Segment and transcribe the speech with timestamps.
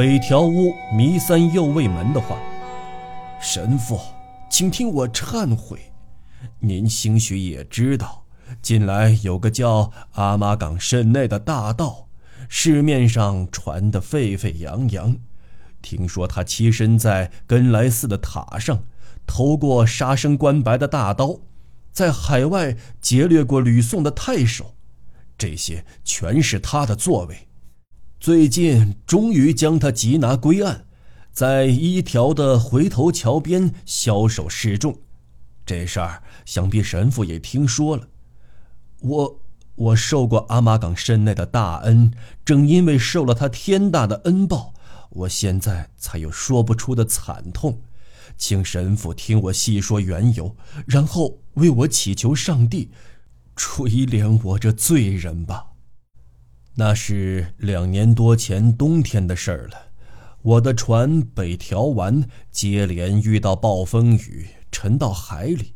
[0.00, 2.38] 北条屋弥三右卫门的话
[3.38, 4.00] ：“神父，
[4.48, 5.78] 请听我忏悔。
[6.58, 8.24] 您兴许也知道，
[8.62, 12.08] 近来有个叫阿玛冈慎内的大盗，
[12.48, 15.14] 市面上传得沸沸扬扬。
[15.82, 18.82] 听说他栖身在根来寺的塔上，
[19.26, 21.40] 偷过杀生关白的大刀，
[21.92, 24.76] 在海外劫掠过吕宋的太守。”
[25.36, 27.48] 这些全是他的作为，
[28.20, 30.84] 最近终于将他缉拿归案，
[31.32, 34.98] 在一条的回头桥边枭首示众。
[35.64, 38.08] 这事儿想必神父也听说了。
[39.00, 39.40] 我
[39.74, 42.12] 我受过阿玛冈深内的大恩，
[42.44, 44.74] 正因为受了他天大的恩报，
[45.08, 47.80] 我现在才有说不出的惨痛。
[48.36, 50.54] 请神父听我细说缘由，
[50.86, 52.90] 然后为我祈求上帝。
[53.56, 55.68] 垂怜我这罪人吧，
[56.80, 59.88] 那是两年多前冬天的事儿了。
[60.40, 65.74] 我的船北条丸接连遇到暴风雨，沉到海里，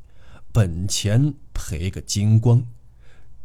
[0.51, 2.67] 本钱赔个精光，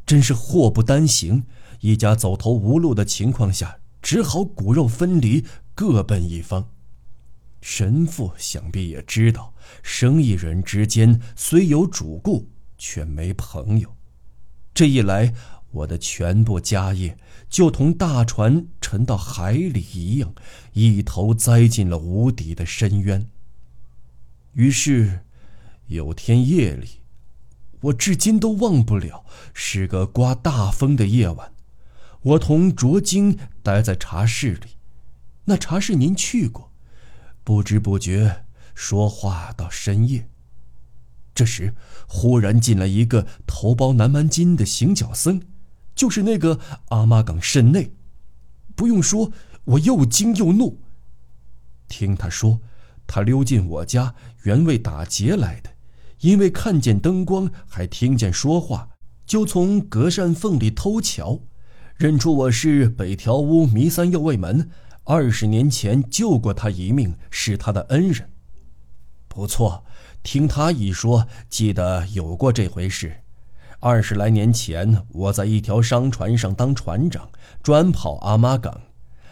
[0.05, 1.43] 真是祸不单行。
[1.81, 5.43] 一家走投无路的情况下，只好骨肉分离，
[5.75, 6.69] 各奔一方。
[7.59, 13.93] 神父想必也知道，生意人之间虽有主顾，却没朋友。
[14.73, 15.33] 这一来，
[15.71, 17.17] 我的全部家业
[17.49, 20.33] 就同大船沉到海里一样，
[20.73, 23.27] 一头栽进了无底的深渊。
[24.53, 25.25] 于是，
[25.87, 27.01] 有天夜里，
[27.81, 31.51] 我至今都忘不了，是个刮大风的夜晚，
[32.21, 34.71] 我同卓晶待在茶室里。
[35.45, 36.71] 那茶室您去过，
[37.43, 40.27] 不知不觉说话到深夜。
[41.33, 41.73] 这时，
[42.07, 45.41] 忽然进来一个头包南蛮巾的行脚僧，
[45.99, 46.57] 就是那个
[46.91, 47.91] 阿玛冈慎内。
[48.73, 49.33] 不用说，
[49.65, 50.79] 我又惊又怒。
[51.89, 52.61] 听他说，
[53.05, 55.69] 他溜进我家原为打劫来的，
[56.21, 58.87] 因为看见灯光，还听见说话，
[59.25, 61.41] 就从隔扇缝里偷瞧，
[61.97, 64.69] 认出我是北条屋弥三右卫门，
[65.03, 68.29] 二十年前救过他一命，是他的恩人。
[69.27, 69.83] 不错。
[70.23, 73.17] 听他一说，记得有过这回事。
[73.81, 77.29] 二十来年前，我在一条商船上当船长，
[77.63, 78.81] 专跑阿妈港。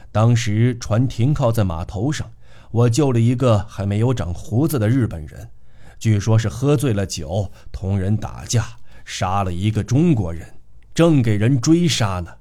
[0.10, 2.32] 当时船停靠在码头上，
[2.72, 5.50] 我救了一个还没有长胡子的日本人，
[6.00, 10.56] 据说是喝醉了酒，同人打架，杀了一个中国人，
[10.96, 12.36] 正给人追杀呢。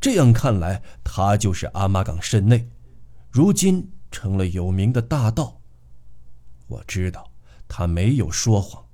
[0.00, 2.70] 这样看来，他就是阿妈港慎内，
[3.30, 5.60] 如今成了有名的大盗。
[6.68, 7.28] 我知道。
[7.74, 8.84] 他没有说谎，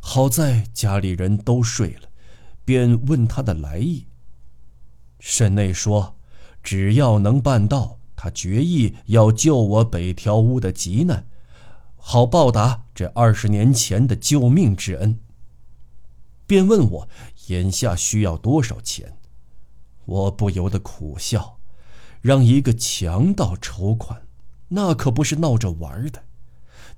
[0.00, 2.08] 好在家里人都睡了，
[2.64, 4.06] 便问他的来意。
[5.20, 6.16] 沈内说
[6.62, 11.26] ：“只要能办到，他决意要救我北条屋的急难，
[11.96, 15.18] 好报答这二十年前的救命之恩。”
[16.46, 17.08] 便问我
[17.46, 19.16] 眼下需要多少钱，
[20.06, 21.58] 我不由得苦笑，
[22.20, 24.26] 让一个强盗筹款，
[24.68, 26.24] 那可不是闹着玩的。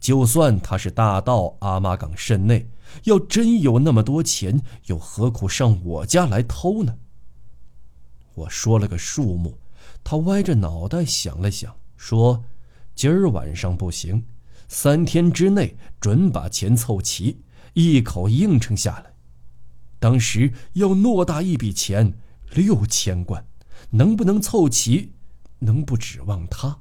[0.03, 2.69] 就算他是大盗阿玛冈慎内，
[3.05, 6.99] 要真有那么多钱，又何苦上我家来偷呢？
[8.35, 9.57] 我说了个数目，
[10.03, 12.43] 他歪着脑袋想了想，说
[12.97, 14.27] ：“今儿晚上不行，
[14.67, 17.41] 三天之内准把钱凑齐。”
[17.75, 19.15] 一口应承下来。
[20.01, 22.13] 当时要偌大一笔钱，
[22.51, 23.47] 六千贯，
[23.91, 25.13] 能不能凑齐，
[25.61, 26.77] 能不指望他？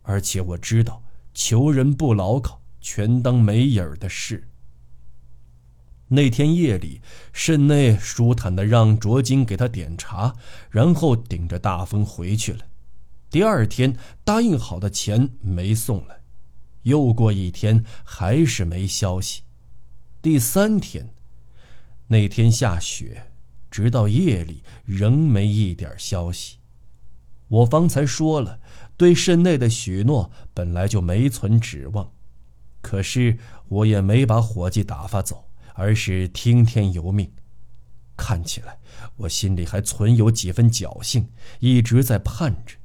[0.00, 1.02] 而且我知道。
[1.32, 4.48] 求人不牢靠，全当没影儿的事。
[6.08, 7.00] 那天夜里，
[7.32, 10.34] 慎内舒坦的让卓金给他点茶，
[10.68, 12.66] 然后顶着大风回去了。
[13.30, 16.20] 第二天答应好的钱没送来，
[16.82, 19.42] 又过一天还是没消息。
[20.20, 21.14] 第三天，
[22.08, 23.30] 那天下雪，
[23.70, 26.56] 直到夜里仍没一点消息。
[27.46, 28.58] 我方才说了。
[29.00, 32.12] 对慎内的许诺本来就没存指望，
[32.82, 33.38] 可是
[33.68, 37.32] 我也没把伙计打发走，而是听天由命。
[38.14, 38.78] 看起来
[39.16, 41.26] 我心里还存有几分侥幸，
[41.60, 42.76] 一直在盼着。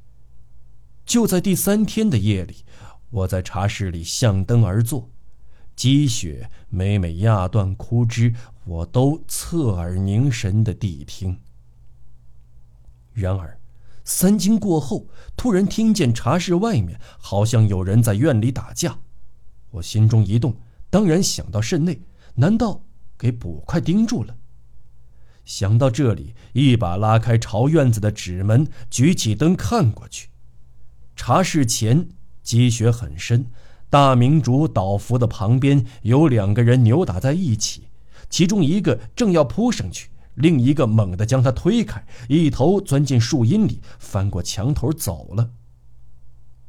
[1.06, 2.64] 就在第三天的夜里，
[3.10, 5.10] 我在茶室里向灯而坐，
[5.76, 8.34] 积雪每每压断枯枝，
[8.64, 11.42] 我都侧耳凝神的谛听。
[13.12, 13.60] 然而。
[14.06, 19.00] 三更过后，突然听见茶室外面好像有人在院里打架，
[19.72, 20.56] 我心中一动，
[20.90, 22.00] 当然想到室内，
[22.36, 22.84] 难道
[23.18, 24.38] 给捕快盯住了？
[25.44, 30.30] 想到这里，一把拉开朝院子的纸门，举起灯看过去，
[31.16, 32.08] 茶室前
[32.44, 33.48] 积雪很深，
[33.90, 37.88] 大明主倒伏的旁边有两个人扭打在一起，
[38.30, 45.52] 其中一个正要扑上去，另一个猛地将他推开，一头钻进树荫里，翻过墙头走了。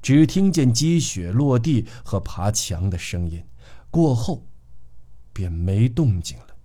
[0.01, 3.43] 只听见积雪落地和爬墙的声音，
[3.91, 4.47] 过后
[5.33, 6.57] 便没动静了，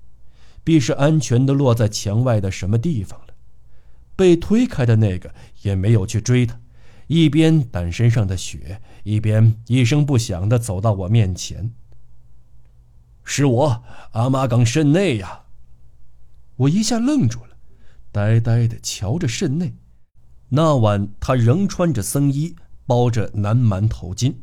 [0.64, 3.34] 必是安全的落在墙外的什么地方了。
[4.16, 5.34] 被推开的那个
[5.64, 6.60] 也没有去追他，
[7.08, 11.74] 一边掸身上的雪，一边一声不响的走到我面前。
[13.24, 15.41] 是我，阿玛岗慎内呀！
[16.62, 17.58] 我一下愣住了，
[18.12, 19.74] 呆呆的瞧着室内。
[20.50, 22.56] 那晚他仍穿着僧衣，
[22.86, 24.36] 包着南蛮头巾。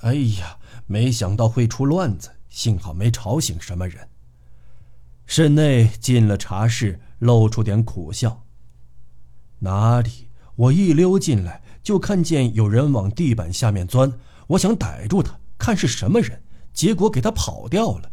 [0.00, 4.08] 哎呀，没想到会出乱子，幸好没吵醒什么人。
[5.24, 8.44] 室内进了茶室，露出点苦笑。
[9.60, 10.30] 哪里？
[10.56, 14.12] 我一溜进来，就看见有人往地板下面钻。
[14.48, 18.10] 我想逮住他，看是什么人，结果给他跑掉了。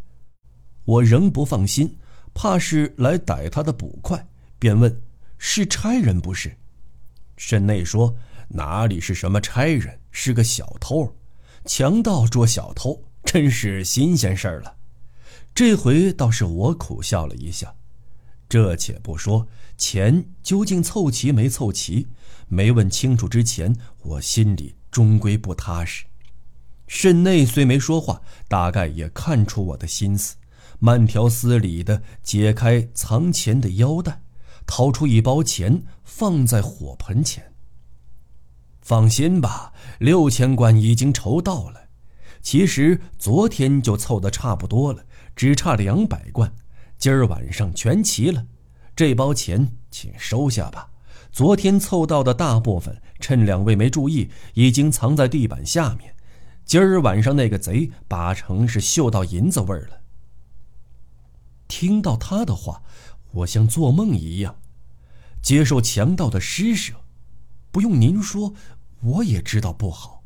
[0.86, 1.98] 我仍不放心，
[2.34, 5.02] 怕是来逮他的捕快，便问
[5.38, 6.58] ：“是差人不是？”
[7.38, 8.16] 沈内说
[8.50, 11.16] ：“哪里是什么差人，是个小偷。
[11.66, 14.76] 强盗捉小偷，真是新鲜事儿了。”
[15.54, 17.76] 这回倒是我苦笑了一下。
[18.48, 19.48] 这且不说。
[19.78, 22.08] 钱究竟凑齐没凑齐？
[22.48, 26.06] 没问清楚之前，我心里终归不踏实。
[26.88, 30.36] 慎内虽没说话，大概也看出我的心思，
[30.84, 34.24] 慢条斯理地解开藏钱的腰带，
[34.66, 37.54] 掏出一包钱放在火盆前。
[38.82, 41.82] 放心吧，六千贯已经筹到了。
[42.42, 45.06] 其实昨天就凑得差不多了，
[45.36, 46.52] 只差两百贯，
[46.98, 48.48] 今儿晚上全齐了。
[48.96, 50.90] 这包钱，请收下吧。
[51.32, 56.16] 昨天凑到的大部分，趁两位没注意，已经藏在地板下面。
[56.66, 60.01] 今儿晚上那个贼，八成是嗅到银子味儿了。
[61.72, 62.84] 听到他的话，
[63.32, 64.58] 我像做梦一样，
[65.42, 66.96] 接受强盗的施舍。
[67.72, 68.54] 不用您说，
[69.02, 70.22] 我也知道不好。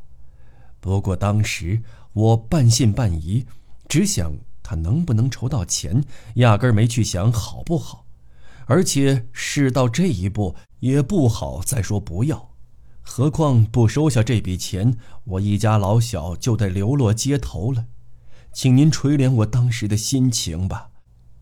[0.80, 1.84] 不过当时
[2.14, 3.46] 我半信半疑，
[3.88, 4.34] 只想
[4.64, 6.04] 他能不能筹到钱，
[6.38, 8.08] 压根儿没去想好不好。
[8.66, 12.50] 而且事到这一步，也不好再说不要。
[13.04, 17.86] 何况不收下这笔钱，我一家老小就得流落街头了。
[18.52, 20.90] 请您垂怜我当时的心情吧。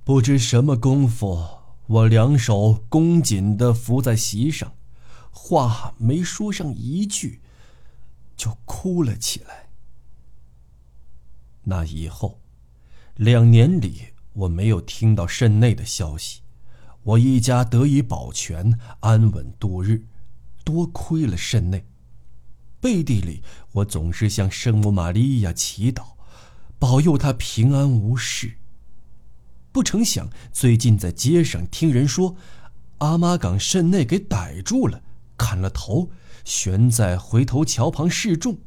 [0.05, 1.47] 不知什么功夫，
[1.87, 4.73] 我两手恭谨地扶在席上，
[5.31, 7.39] 话没说上一句，
[8.35, 9.69] 就哭了起来。
[11.63, 12.41] 那以后，
[13.15, 16.41] 两年里我没有听到慎内的消息。
[17.03, 20.05] 我一家得以保全，安稳度日，
[20.65, 21.85] 多亏了慎内。
[22.81, 23.41] 背地里，
[23.71, 26.03] 我总是向圣母玛利亚祈祷，
[26.77, 28.57] 保佑他平安无事。
[29.73, 32.37] 不成想，最近在街上听人说，
[32.99, 35.01] 阿妈岗慎内给逮住了，
[35.35, 36.11] 砍了头，
[36.45, 38.59] 悬在回头桥旁示众。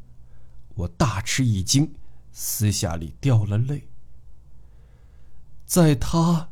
[0.75, 1.95] 我大吃一惊，
[2.31, 3.87] 私下里掉了泪。
[5.65, 6.49] 在他。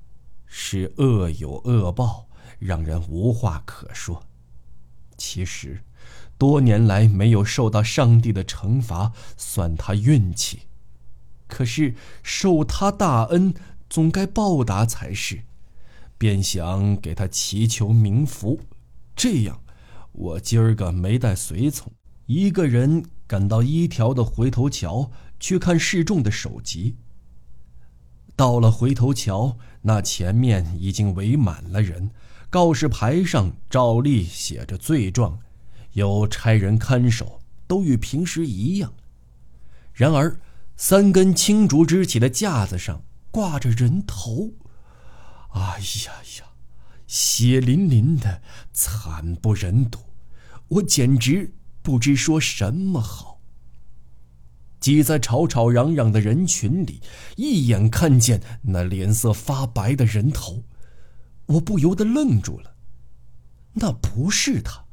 [0.57, 4.23] 是恶有恶报，让人无话可说。
[5.17, 5.83] 其实，
[6.37, 10.61] 多年来没有受到上帝的惩罚，算他运气。
[11.47, 11.93] 可是
[12.23, 13.53] 受他大恩，
[13.95, 15.39] 总该报答才是，
[16.17, 18.59] 便想给他祈求冥福。
[19.15, 19.61] 这样，
[20.11, 21.89] 我今儿个没带随从，
[22.25, 25.09] 一个人赶到一条的回头桥
[25.39, 26.97] 去看示众的首级。
[28.35, 32.11] 到了回头桥，那前面已经围满了人，
[32.49, 35.39] 告示牌上照例写着罪状，
[35.93, 38.93] 有差人看守，都与平时一样。
[39.93, 40.37] 然而，
[40.75, 43.01] 三根青竹支起的架子上
[43.35, 44.53] 挂着人头，
[45.49, 46.45] 哎呀呀，
[47.05, 49.99] 血淋淋的，惨不忍睹，
[50.69, 53.41] 我简直不知说什么好。
[54.79, 57.01] 挤在吵吵嚷嚷的人群里，
[57.35, 60.63] 一眼看见那脸色发白的人头，
[61.47, 62.73] 我不由得愣住了。
[63.73, 64.85] 那不是他，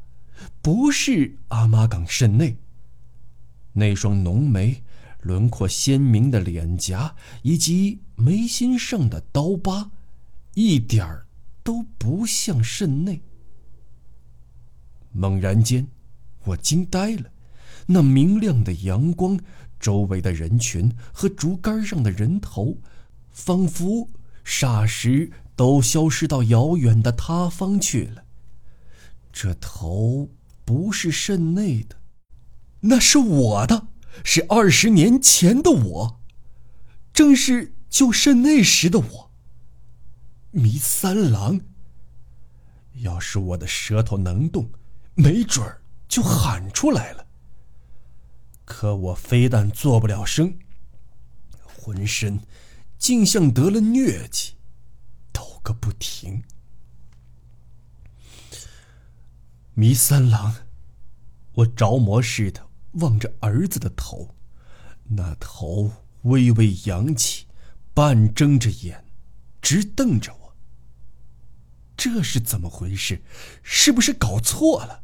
[0.60, 2.56] 不是阿玛岗慎内。
[3.74, 4.82] 那双浓眉、
[5.20, 9.90] 轮廓鲜明的脸颊以及眉心上的刀疤，
[10.54, 11.26] 一点儿
[11.62, 13.22] 都不像肾内。
[15.12, 15.86] 猛然间，
[16.44, 17.30] 我惊呆了，
[17.86, 19.38] 那明亮的阳光。
[19.78, 22.78] 周围的人群和竹竿上的人头，
[23.30, 24.08] 仿佛
[24.44, 28.22] 霎时都消失到遥远的他方去了。
[29.32, 30.30] 这头
[30.64, 31.96] 不是肾内的，
[32.82, 33.88] 那是我的，
[34.22, 36.20] 是二十年前的我，
[37.12, 39.30] 正是救肾内时的我。
[40.50, 41.60] 弥三郎，
[42.94, 44.70] 要是我的舌头能动，
[45.14, 47.26] 没准儿就喊出来了。
[48.64, 50.58] 可我非但做不了声，
[51.62, 52.40] 浑身
[52.98, 54.54] 竟像得了疟疾，
[55.30, 56.42] 抖个不停。
[59.74, 60.54] 弥三郎，
[61.52, 64.34] 我着魔似的望着儿子的头，
[65.04, 67.46] 那头微微扬起，
[67.94, 69.04] 半睁着眼，
[69.60, 70.56] 直瞪着我。
[71.96, 73.22] 这是怎么回事？
[73.62, 75.02] 是不是搞错了，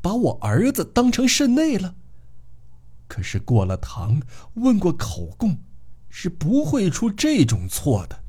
[0.00, 1.94] 把我儿子当成肾内了？
[3.06, 4.22] 可是过了堂，
[4.54, 5.58] 问过口供，
[6.08, 8.22] 是不会出这种错的。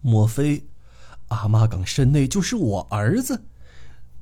[0.00, 0.68] 莫非
[1.28, 3.44] 阿妈岗肾内就是我儿子？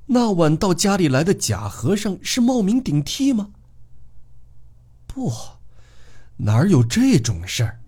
[0.07, 3.51] 那晚到家里来的假和尚是冒名顶替吗？
[5.07, 5.33] 不，
[6.39, 7.81] 哪有这种事儿？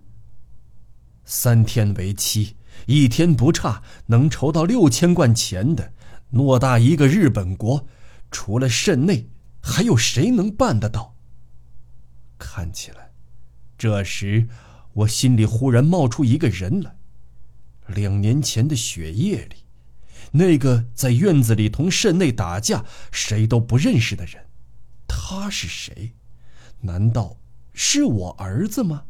[1.31, 2.55] 三天为期，
[2.87, 5.93] 一天不差，能筹到六千贯钱的，
[6.33, 7.85] 偌大一个日本国，
[8.31, 9.29] 除了慎内，
[9.61, 11.15] 还有谁能办得到？
[12.39, 13.11] 看起来，
[13.77, 14.47] 这时
[14.93, 16.97] 我心里忽然冒出一个人来，
[17.85, 19.57] 两年前的雪夜里。
[20.31, 24.47] 那个在院子里同慎内打架、谁都不认识的人，
[25.07, 26.13] 他是谁？
[26.81, 27.37] 难道
[27.71, 29.03] 是我儿子吗？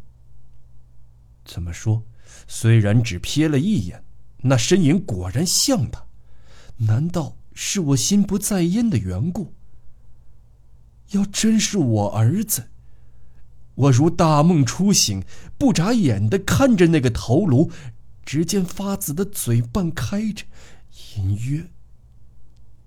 [1.50, 2.04] 怎么说？
[2.48, 4.04] 虽然只瞥了一眼，
[4.44, 6.06] 那身影果然像他。
[6.78, 9.56] 难道是我心不在焉的缘故？
[11.10, 12.70] 要真是我儿子，
[13.74, 15.24] 我如大梦初醒，
[15.58, 17.72] 不眨眼的看着那个头颅，
[18.24, 20.46] 只见发紫的嘴半开着。
[21.16, 21.66] 隐约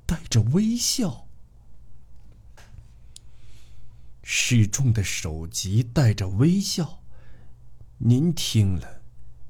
[0.07, 1.27] 带着微笑，
[4.23, 7.02] 示众的首级带着微笑，
[8.05, 9.03] 您听了，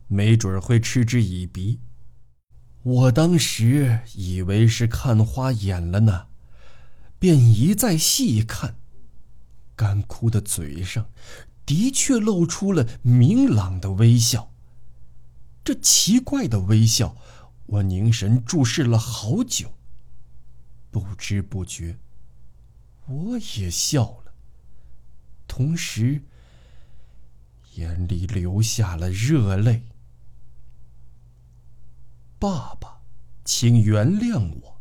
[0.09, 1.81] 没准会嗤之以鼻。
[2.83, 6.27] 我当时以为是看花眼了呢，
[7.19, 8.77] 便一再细看，
[9.75, 11.09] 干枯的嘴上
[11.65, 14.53] 的确露出了明朗的微笑。
[15.65, 17.17] 这奇怪的微笑。
[17.65, 19.73] 我凝神注视了好久，
[20.91, 21.97] 不知不觉，
[23.07, 24.35] 我也笑了，
[25.49, 26.21] 同时
[27.75, 29.85] 眼里流下了热泪。
[32.39, 33.03] 爸爸，
[33.45, 34.81] 请原谅我。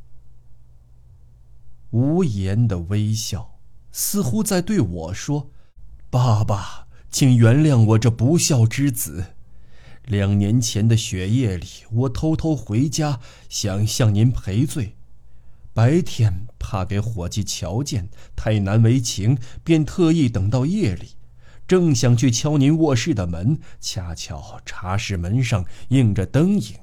[1.91, 3.59] 无言的微笑，
[3.91, 5.51] 似乎在对我说
[6.09, 9.35] ：“爸爸，请原谅我这不孝之子。”
[10.05, 14.95] 两年前的雪夜里，我偷偷回家，想向您赔罪。
[15.73, 21.09] 白天怕给伙计瞧见，太难为情，便特意等到夜里，
[21.67, 26.75] 正想去敲您卧室的门，恰巧茶室门上映着灯影。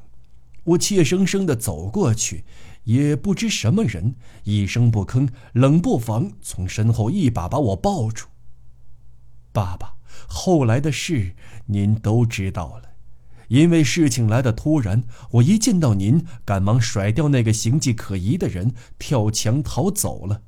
[0.65, 2.45] 我怯生生地走过去，
[2.85, 8.27] 也不知什么人，一声不吭，冷不防从身后一把把我抱住。
[9.53, 9.95] 爸爸，
[10.27, 11.35] 后来的事
[11.67, 12.85] 您都知道了。
[13.49, 20.43] 因为事情来的突然，我一见到您，赶忙甩掉那个形迹可疑的人，跳墙逃走了。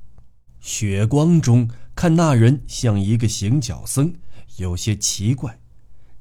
[0.60, 1.70] 血光中
[2.00, 4.14] 看那人像一个行脚僧，
[4.56, 5.60] 有些奇怪。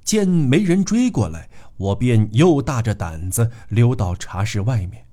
[0.04, 5.06] 见没人追过来，我便又大着胆子溜到茶室外面，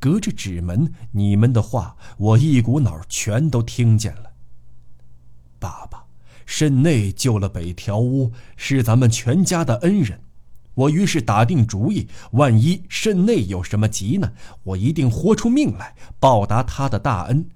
[0.00, 4.32] 隔着纸门，你们的话我一股脑全都听见了。
[5.60, 6.02] 爸爸，
[6.44, 10.20] 慎内救了北条屋，是咱们全家的恩人。
[10.74, 14.34] 我于是打定主意，万一慎内有什么急难，
[14.64, 17.48] 我一定豁出命来报答他的大恩。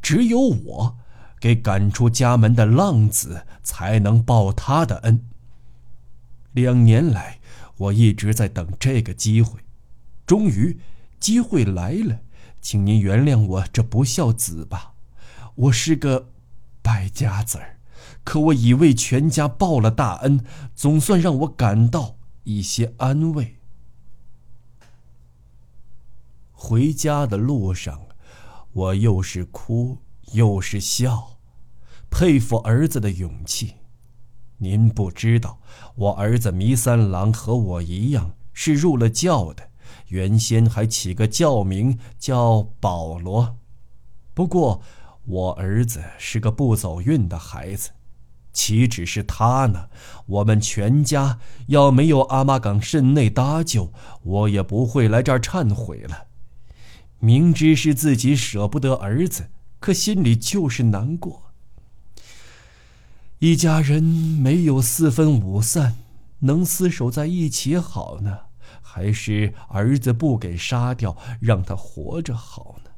[0.00, 0.96] 只有我
[1.38, 5.20] 给赶出家门的浪子，才能报他的恩。
[6.52, 7.38] 两年来，
[7.76, 9.60] 我一直在等这个机会，
[10.26, 10.78] 终于
[11.20, 12.20] 机会来了，
[12.60, 14.94] 请您原谅我这不孝子吧。
[15.54, 16.30] 我是个
[16.82, 17.78] 败家子儿，
[18.24, 22.16] 可我已为全家报了大恩，总算让我感到。
[22.48, 23.56] 一些安慰。
[26.52, 28.02] 回家的路上，
[28.72, 29.98] 我又是哭
[30.32, 31.38] 又是笑，
[32.10, 33.76] 佩服儿子的勇气。
[34.58, 35.60] 您不知道，
[35.94, 39.68] 我儿子弥三郎和我一样是入了教的，
[40.08, 43.58] 原先还起个教名叫保罗。
[44.32, 44.82] 不过，
[45.24, 47.90] 我儿子是个不走运的孩子。
[48.52, 49.90] 岂止是他呢？
[50.24, 53.92] 我们全家要没有阿妈岗肾内搭救，
[54.22, 56.28] 我也不会来这儿忏悔了。
[57.18, 61.42] 明知是自己舍不得儿子，可心里就是难过。
[63.38, 65.96] 一家人没有四分五散，
[66.40, 68.38] 能厮守在一起好呢，
[68.80, 72.90] 还是儿子不给杀掉，让他活着好呢？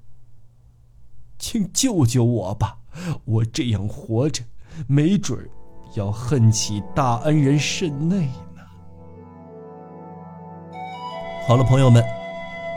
[1.39, 2.79] 请救救我吧！
[3.25, 4.43] 我这样活着，
[4.87, 5.49] 没准
[5.95, 8.63] 要恨起大恩人甚内呢。
[11.47, 12.05] 好了，朋友们，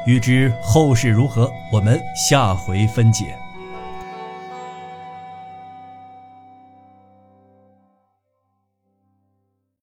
[0.07, 3.37] 欲知后事如何，我们下回分解。